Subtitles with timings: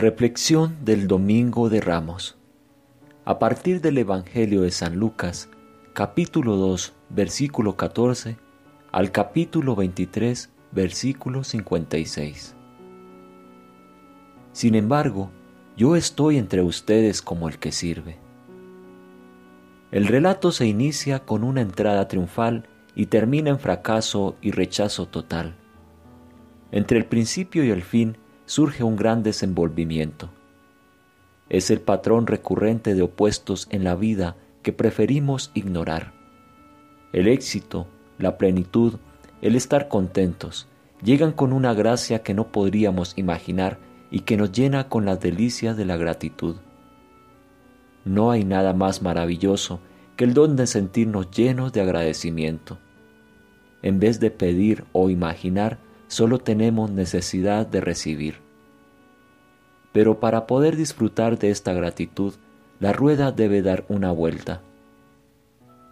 [0.00, 2.38] Reflexión del Domingo de Ramos.
[3.26, 5.50] A partir del Evangelio de San Lucas,
[5.92, 8.38] capítulo 2, versículo 14,
[8.92, 12.56] al capítulo 23, versículo 56.
[14.52, 15.30] Sin embargo,
[15.76, 18.16] yo estoy entre ustedes como el que sirve.
[19.90, 25.56] El relato se inicia con una entrada triunfal y termina en fracaso y rechazo total.
[26.72, 28.16] Entre el principio y el fin
[28.50, 30.28] surge un gran desenvolvimiento.
[31.48, 36.12] Es el patrón recurrente de opuestos en la vida que preferimos ignorar.
[37.12, 37.86] El éxito,
[38.18, 38.94] la plenitud,
[39.40, 40.66] el estar contentos,
[41.00, 43.78] llegan con una gracia que no podríamos imaginar
[44.10, 46.56] y que nos llena con las delicias de la gratitud.
[48.04, 49.78] No hay nada más maravilloso
[50.16, 52.78] que el don de sentirnos llenos de agradecimiento.
[53.82, 55.78] En vez de pedir o imaginar,
[56.10, 58.40] solo tenemos necesidad de recibir.
[59.92, 62.34] Pero para poder disfrutar de esta gratitud,
[62.80, 64.60] la rueda debe dar una vuelta.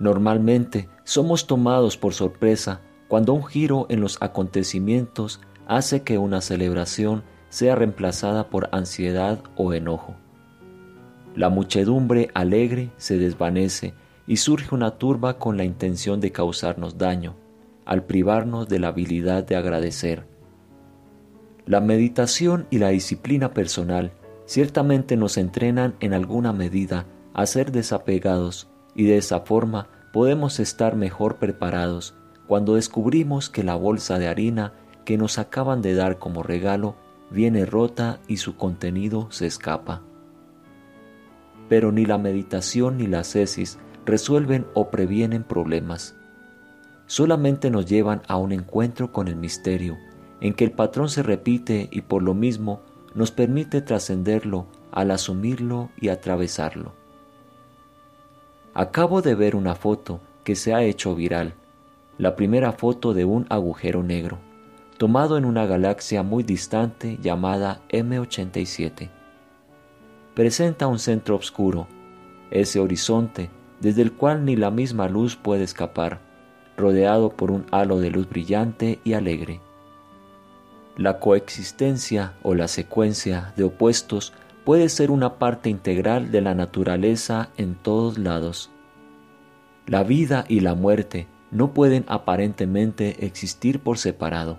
[0.00, 7.22] Normalmente somos tomados por sorpresa cuando un giro en los acontecimientos hace que una celebración
[7.48, 10.16] sea reemplazada por ansiedad o enojo.
[11.36, 13.94] La muchedumbre alegre se desvanece
[14.26, 17.36] y surge una turba con la intención de causarnos daño
[17.90, 20.24] al privarnos de la habilidad de agradecer.
[21.66, 24.12] La meditación y la disciplina personal
[24.46, 30.94] ciertamente nos entrenan en alguna medida a ser desapegados y de esa forma podemos estar
[30.94, 32.14] mejor preparados
[32.46, 34.72] cuando descubrimos que la bolsa de harina
[35.04, 36.94] que nos acaban de dar como regalo
[37.28, 40.02] viene rota y su contenido se escapa.
[41.68, 46.19] Pero ni la meditación ni la cesis resuelven o previenen problemas
[47.10, 49.98] solamente nos llevan a un encuentro con el misterio,
[50.40, 52.82] en que el patrón se repite y por lo mismo
[53.16, 56.92] nos permite trascenderlo al asumirlo y atravesarlo.
[58.74, 61.54] Acabo de ver una foto que se ha hecho viral,
[62.16, 64.38] la primera foto de un agujero negro,
[64.96, 69.10] tomado en una galaxia muy distante llamada M87.
[70.34, 71.88] Presenta un centro oscuro,
[72.52, 73.50] ese horizonte
[73.80, 76.29] desde el cual ni la misma luz puede escapar,
[76.80, 79.60] rodeado por un halo de luz brillante y alegre.
[80.96, 84.32] La coexistencia o la secuencia de opuestos
[84.64, 88.70] puede ser una parte integral de la naturaleza en todos lados.
[89.86, 94.58] La vida y la muerte no pueden aparentemente existir por separado.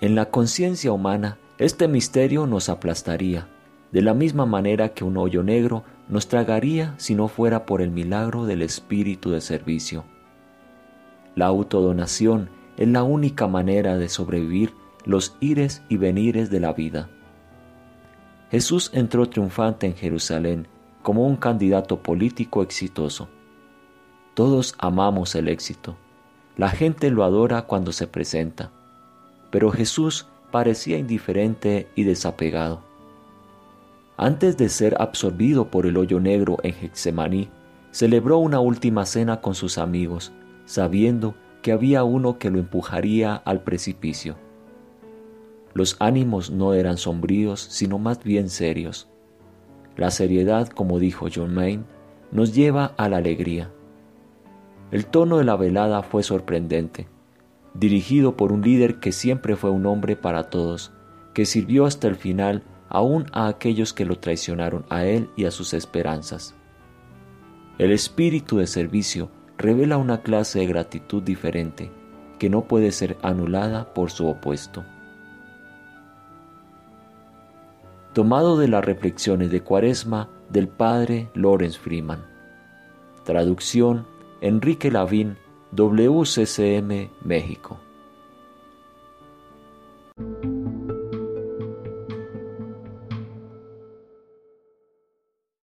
[0.00, 3.48] En la conciencia humana, este misterio nos aplastaría,
[3.92, 7.90] de la misma manera que un hoyo negro nos tragaría si no fuera por el
[7.90, 10.04] milagro del espíritu de servicio.
[11.36, 12.48] La autodonación
[12.78, 14.72] es la única manera de sobrevivir
[15.04, 17.10] los ires y venires de la vida.
[18.50, 20.66] Jesús entró triunfante en Jerusalén
[21.02, 23.28] como un candidato político exitoso.
[24.32, 25.96] Todos amamos el éxito.
[26.56, 28.70] La gente lo adora cuando se presenta.
[29.50, 32.80] Pero Jesús parecía indiferente y desapegado.
[34.16, 37.50] Antes de ser absorbido por el hoyo negro en Getsemaní,
[37.90, 40.32] celebró una última cena con sus amigos
[40.66, 44.36] sabiendo que había uno que lo empujaría al precipicio.
[45.72, 49.08] Los ánimos no eran sombríos, sino más bien serios.
[49.96, 51.84] La seriedad, como dijo John Maine,
[52.30, 53.70] nos lleva a la alegría.
[54.90, 57.08] El tono de la velada fue sorprendente,
[57.74, 60.92] dirigido por un líder que siempre fue un hombre para todos,
[61.34, 65.50] que sirvió hasta el final aún a aquellos que lo traicionaron a él y a
[65.50, 66.54] sus esperanzas.
[67.78, 71.90] El espíritu de servicio revela una clase de gratitud diferente
[72.38, 74.84] que no puede ser anulada por su opuesto.
[78.12, 82.24] Tomado de las reflexiones de Cuaresma del padre Lawrence Freeman.
[83.24, 84.06] Traducción
[84.40, 85.36] Enrique Lavín,
[85.72, 87.80] WCCM, México.